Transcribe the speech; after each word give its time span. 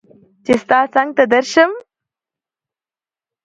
چې 0.45 0.53
ستا 0.63 0.79
څنګ 0.93 1.09
ته 1.17 1.23
درشم 1.31 1.71